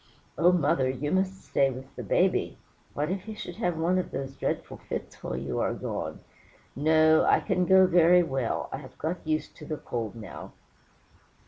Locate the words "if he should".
3.11-3.57